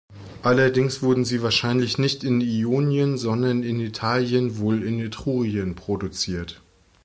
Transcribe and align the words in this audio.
Allerdings 0.41 1.03
wurden 1.03 1.25
sie 1.25 1.43
wahrscheinlich 1.43 1.99
nicht 1.99 2.23
in 2.23 2.41
Ionien, 2.41 3.19
sondern 3.19 3.61
in 3.61 3.79
Italien, 3.79 4.57
wohl 4.57 4.81
in 4.81 4.97
Etrurien, 4.99 5.75
produziert. 5.75 6.59